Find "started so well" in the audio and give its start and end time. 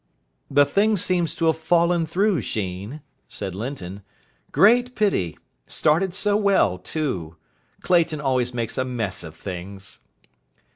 5.67-6.79